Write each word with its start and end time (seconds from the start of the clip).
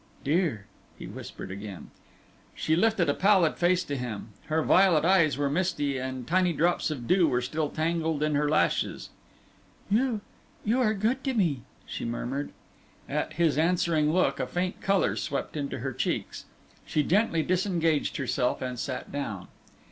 "Dear!" 0.23 0.65
he 0.97 1.05
whispered 1.05 1.51
again. 1.51 1.91
She 2.55 2.75
lifted 2.75 3.07
a 3.07 3.13
pallid 3.13 3.57
face 3.59 3.83
to 3.83 3.95
him. 3.95 4.29
Her 4.47 4.63
violet 4.63 5.05
eyes 5.05 5.37
were 5.37 5.47
misty, 5.47 5.99
and 5.99 6.25
tiny 6.27 6.53
drops 6.53 6.89
of 6.89 7.05
dew 7.07 7.27
were 7.27 7.39
still 7.39 7.69
tangled 7.69 8.23
in 8.23 8.33
her 8.33 8.49
lashes. 8.49 9.11
"You 9.91 10.21
you 10.65 10.81
are 10.81 10.95
good 10.95 11.23
to 11.25 11.35
me," 11.35 11.61
she 11.85 12.03
murmured. 12.03 12.49
At 13.07 13.33
his 13.33 13.59
answering 13.59 14.11
look, 14.11 14.39
a 14.39 14.47
faint 14.47 14.81
colour 14.81 15.15
swept 15.15 15.55
into 15.55 15.77
her 15.77 15.93
cheeks. 15.93 16.45
She 16.83 17.03
gently 17.03 17.43
disengaged 17.43 18.17
herself 18.17 18.59
and 18.59 18.79
sat 18.79 19.11
down. 19.11 19.49